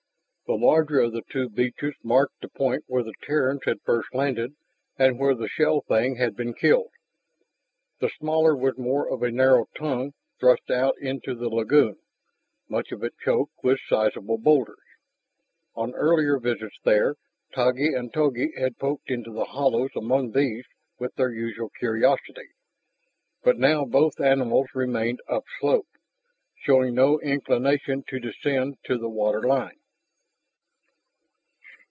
The 0.47 0.57
larger 0.57 0.99
of 0.99 1.13
the 1.13 1.21
two 1.31 1.47
beaches 1.47 1.93
marked 2.03 2.41
the 2.41 2.49
point 2.49 2.83
where 2.87 3.03
the 3.03 3.13
Terrans 3.21 3.61
had 3.63 3.79
first 3.85 4.13
landed 4.13 4.53
and 4.99 5.17
where 5.17 5.33
the 5.33 5.47
shell 5.47 5.79
thing 5.79 6.17
had 6.17 6.35
been 6.35 6.53
killed. 6.53 6.91
The 8.01 8.09
smaller 8.09 8.53
was 8.53 8.77
more 8.77 9.09
of 9.09 9.23
a 9.23 9.31
narrow 9.31 9.69
tongue 9.77 10.11
thrust 10.41 10.69
out 10.69 10.97
into 10.99 11.35
the 11.35 11.47
lagoon, 11.47 11.99
much 12.67 12.91
of 12.91 13.01
it 13.01 13.13
choked 13.23 13.63
with 13.63 13.79
sizable 13.87 14.37
boulders. 14.37 14.83
On 15.73 15.93
earlier 15.93 16.37
visits 16.37 16.77
there 16.83 17.15
Taggi 17.53 17.97
and 17.97 18.13
Togi 18.13 18.51
had 18.59 18.77
poked 18.77 19.09
into 19.09 19.31
the 19.31 19.45
hollows 19.45 19.91
among 19.95 20.33
these 20.33 20.65
with 20.99 21.15
their 21.15 21.31
usual 21.31 21.69
curiosity. 21.79 22.49
But 23.41 23.57
now 23.57 23.85
both 23.85 24.19
animals 24.19 24.67
remained 24.73 25.21
upslope, 25.29 25.87
showing 26.59 26.93
no 26.93 27.21
inclination 27.21 28.03
to 28.09 28.19
descend 28.19 28.79
to 28.83 28.97
the 28.97 29.07
water 29.09 29.43
line. 29.43 29.77